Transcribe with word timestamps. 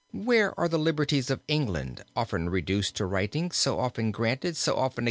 Where 0.13 0.59
are 0.59 0.67
the 0.67 0.79
liberties 0.79 1.29
of 1.29 1.43
England, 1.47 2.03
often 2.15 2.49
reduced 2.49 2.95
to 2.95 3.05
writing, 3.05 3.51
so 3.51 3.77
often 3.79 4.09
granted, 4.09 4.57
so 4.57 4.71
often 4.73 4.79
again 4.85 4.95
denied?" 4.95 4.99